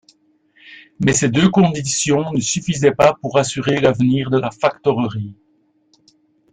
Mais 0.99 1.13
ces 1.13 1.29
deux 1.29 1.47
conditions 1.49 2.31
ne 2.31 2.39
suffisaient 2.39 2.91
pas 2.95 3.13
pour 3.21 3.37
assurer 3.37 3.79
l’avenir 3.79 4.31
de 4.31 4.39
la 4.39 4.49
factorerie. 4.49 5.35